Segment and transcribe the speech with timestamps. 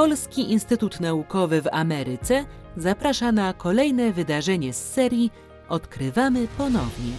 [0.00, 2.44] Polski Instytut Naukowy w Ameryce
[2.76, 5.30] zaprasza na kolejne wydarzenie z serii
[5.68, 7.12] Odkrywamy ponownie.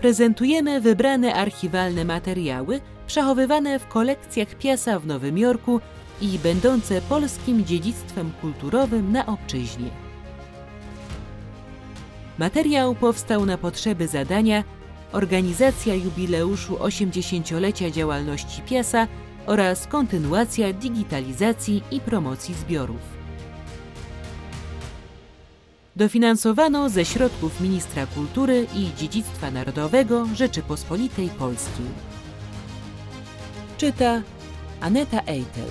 [0.00, 5.80] Prezentujemy wybrane archiwalne materiały przechowywane w kolekcjach Piasa w Nowym Jorku
[6.20, 9.90] i będące polskim dziedzictwem kulturowym na obczyźnie.
[12.38, 14.64] Materiał powstał na potrzeby zadania
[15.12, 19.06] Organizacja jubileuszu 80-lecia działalności Piasa
[19.50, 23.00] oraz kontynuacja digitalizacji i promocji zbiorów.
[25.96, 31.86] Dofinansowano ze środków Ministra Kultury i Dziedzictwa Narodowego Rzeczypospolitej Polskiej.
[33.78, 34.22] Czyta
[34.80, 35.70] Aneta Eitel.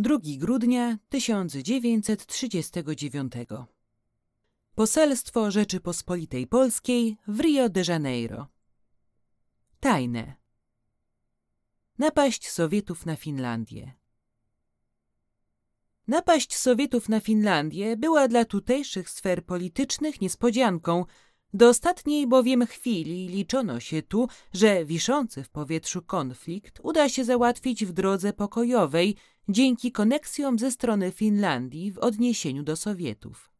[0.00, 3.32] Drugi grudnia 1939
[4.74, 8.46] Poselstwo Rzeczypospolitej Polskiej w Rio de Janeiro.
[9.80, 10.34] Tajne.
[11.98, 13.92] Napaść Sowietów na Finlandię.
[16.08, 21.04] Napaść Sowietów na Finlandię była dla tutejszych sfer politycznych niespodzianką.
[21.54, 27.84] Do ostatniej bowiem chwili liczono się tu, że wiszący w powietrzu konflikt uda się załatwić
[27.84, 29.16] w drodze pokojowej
[29.48, 33.50] dzięki koneksjom ze strony Finlandii w odniesieniu do Sowietów.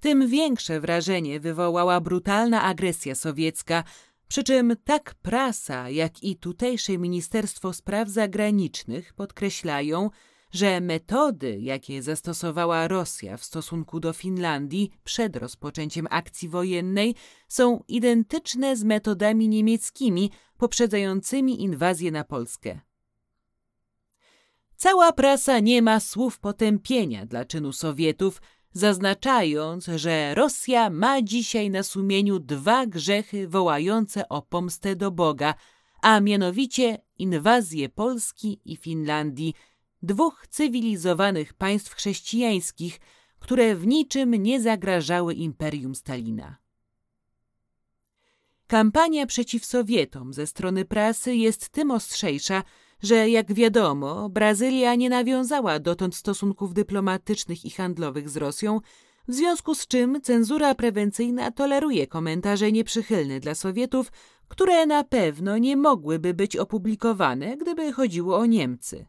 [0.00, 3.84] Tym większe wrażenie wywołała brutalna agresja sowiecka,
[4.28, 10.10] przy czym tak prasa, jak i tutejsze Ministerstwo Spraw Zagranicznych podkreślają,
[10.56, 17.14] że metody, jakie zastosowała Rosja w stosunku do Finlandii przed rozpoczęciem akcji wojennej,
[17.48, 22.80] są identyczne z metodami niemieckimi poprzedzającymi inwazję na Polskę.
[24.76, 31.82] Cała prasa nie ma słów potępienia dla czynu Sowietów, zaznaczając, że Rosja ma dzisiaj na
[31.82, 35.54] sumieniu dwa grzechy wołające o pomstę do Boga,
[36.02, 39.54] a mianowicie inwazję Polski i Finlandii–
[40.06, 43.00] dwóch cywilizowanych państw chrześcijańskich,
[43.38, 46.56] które w niczym nie zagrażały imperium Stalina.
[48.66, 52.62] Kampania przeciw Sowietom ze strony prasy jest tym ostrzejsza,
[53.02, 58.80] że jak wiadomo, Brazylia nie nawiązała dotąd stosunków dyplomatycznych i handlowych z Rosją,
[59.28, 64.12] w związku z czym cenzura prewencyjna toleruje komentarze nieprzychylne dla Sowietów,
[64.48, 69.06] które na pewno nie mogłyby być opublikowane, gdyby chodziło o Niemcy.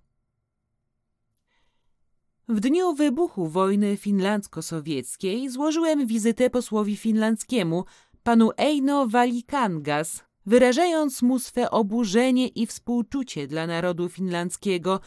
[2.50, 7.86] W dniu wybuchu wojny finlandzko-sowieckiej złożyłem wizytę posłowi finlandzkiemu,
[8.24, 15.00] panu Eino Valikangas, wyrażając mu swe oburzenie i współczucie dla narodu finlandzkiego,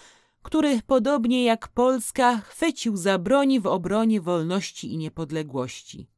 [0.42, 6.08] który, podobnie jak Polska, chwycił za broń w obronie wolności i niepodległości.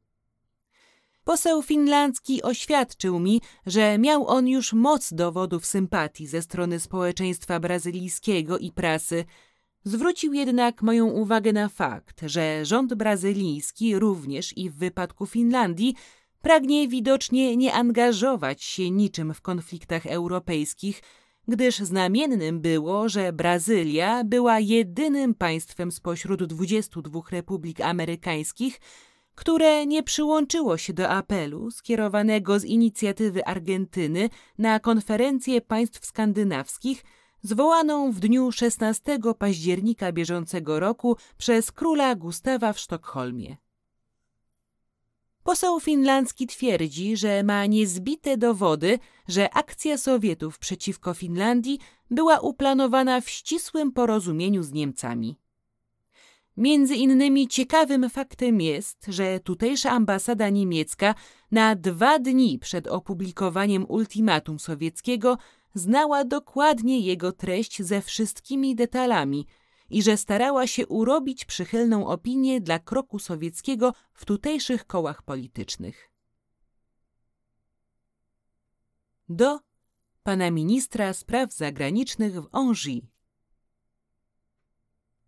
[1.23, 8.57] Poseł finlandzki oświadczył mi, że miał on już moc dowodów sympatii ze strony społeczeństwa brazylijskiego
[8.57, 9.25] i prasy,
[9.85, 15.95] Zwrócił jednak moją uwagę na fakt, że rząd brazylijski również i w wypadku Finlandii
[16.41, 21.01] pragnie widocznie nie angażować się niczym w konfliktach europejskich,
[21.47, 28.79] gdyż znamiennym było, że Brazylia była jedynym państwem spośród 22 republik amerykańskich,
[29.35, 37.03] które nie przyłączyło się do apelu skierowanego z inicjatywy Argentyny na konferencję państw skandynawskich–
[37.43, 43.57] zwołaną w dniu 16 października bieżącego roku przez króla Gustawa w Sztokholmie.
[45.43, 51.79] Poseł finlandzki twierdzi, że ma niezbite dowody, że akcja Sowietów przeciwko Finlandii
[52.11, 55.37] była uplanowana w ścisłym porozumieniu z Niemcami.
[56.57, 61.15] Między innymi ciekawym faktem jest, że tutejsza ambasada niemiecka
[61.51, 65.37] na dwa dni przed opublikowaniem ultimatum sowieckiego
[65.73, 69.47] znała dokładnie jego treść ze wszystkimi detalami
[69.89, 76.09] i że starała się urobić przychylną opinię dla kroku sowieckiego w tutejszych kołach politycznych.
[79.29, 79.59] Do
[80.23, 83.05] pana ministra spraw zagranicznych w Angers.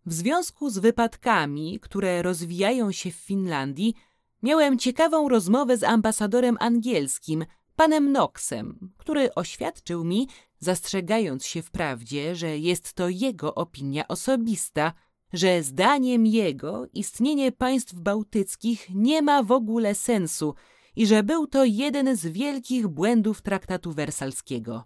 [0.06, 3.94] W związku z wypadkami, które rozwijają się w Finlandii,
[4.42, 10.28] miałem ciekawą rozmowę z ambasadorem angielskim, panem Knoxem, który oświadczył mi,
[10.58, 14.92] zastrzegając się wprawdzie, że jest to jego opinia osobista,
[15.32, 20.54] że zdaniem jego istnienie państw bałtyckich nie ma w ogóle sensu
[20.96, 24.84] i że był to jeden z wielkich błędów traktatu wersalskiego.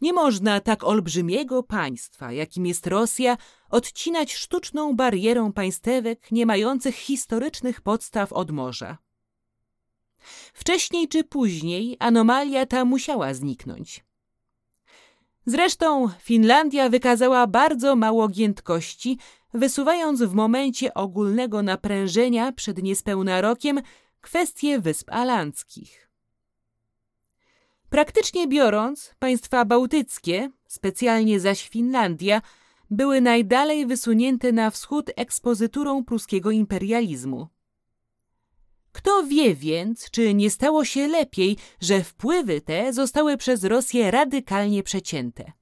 [0.00, 3.36] Nie można tak olbrzymiego państwa, jakim jest Rosja,
[3.70, 8.98] odcinać sztuczną barierą państewek nie mających historycznych podstaw od morza.
[10.54, 14.04] Wcześniej czy później anomalia ta musiała zniknąć.
[15.46, 19.18] Zresztą Finlandia wykazała bardzo mało giętkości,
[19.54, 23.80] wysuwając w momencie ogólnego naprężenia przed niespełna rokiem
[24.20, 26.08] kwestie Wysp Alanckich.
[27.90, 32.42] Praktycznie biorąc, państwa bałtyckie, specjalnie zaś Finlandia,
[32.90, 37.48] były najdalej wysunięte na wschód ekspozyturą pruskiego imperializmu.
[38.98, 44.82] Kto wie więc, czy nie stało się lepiej, że wpływy te zostały przez Rosję radykalnie
[44.82, 45.52] przecięte.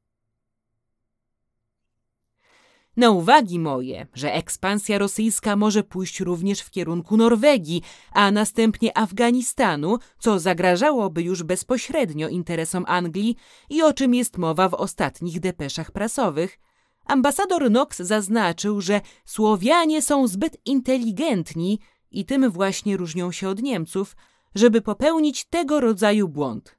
[2.97, 9.99] Na uwagi moje, że ekspansja rosyjska może pójść również w kierunku Norwegii, a następnie Afganistanu,
[10.19, 13.37] co zagrażałoby już bezpośrednio interesom Anglii
[13.71, 16.59] i o czym jest mowa w ostatnich depeszach prasowych,
[17.07, 21.79] ambasador Knox zaznaczył, że Słowianie są zbyt inteligentni
[22.17, 24.17] i tym właśnie różnią się od Niemców,
[24.55, 26.77] żeby popełnić tego rodzaju błąd.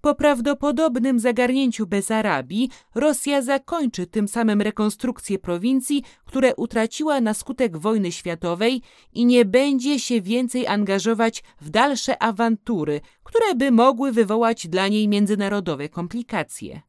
[0.00, 8.12] Po prawdopodobnym zagarnięciu Bezarabii Rosja zakończy tym samym rekonstrukcję prowincji, które utraciła na skutek wojny
[8.12, 8.82] światowej
[9.12, 15.08] i nie będzie się więcej angażować w dalsze awantury, które by mogły wywołać dla niej
[15.08, 16.82] międzynarodowe komplikacje.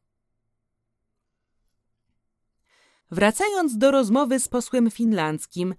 [3.10, 5.74] Wracając do rozmowy z posłem finlandzkim,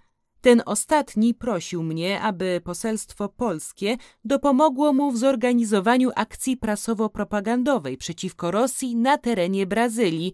[0.48, 8.96] ten ostatni prosił mnie, aby poselstwo polskie dopomogło mu w zorganizowaniu akcji prasowo-propagandowej przeciwko Rosji
[8.96, 10.34] na terenie Brazylii,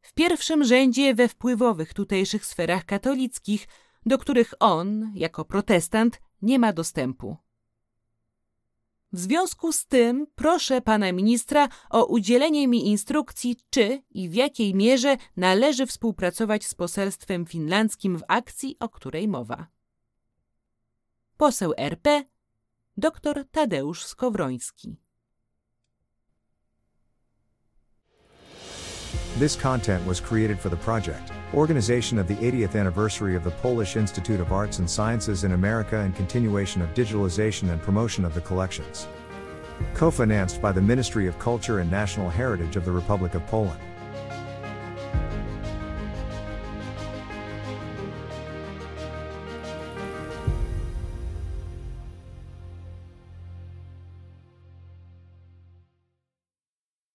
[0.00, 3.68] w pierwszym rzędzie we wpływowych tutejszych sferach katolickich,
[4.06, 7.36] do których on, jako protestant, nie ma dostępu.
[9.14, 14.74] W związku z tym proszę pana ministra o udzielenie mi instrukcji, czy i w jakiej
[14.74, 19.66] mierze należy współpracować z poselstwem finlandzkim w akcji, o której mowa.
[21.36, 22.24] Poseł RP
[22.96, 24.96] dr Tadeusz Skowroński
[29.38, 33.96] This content was created for the project, organization of the 80th anniversary of the Polish
[33.96, 38.40] Institute of Arts and Sciences in America and continuation of digitalization and promotion of the
[38.40, 39.06] collections.
[39.94, 43.80] Co-financed by the Ministry of Culture and National Heritage of the Republic of Poland.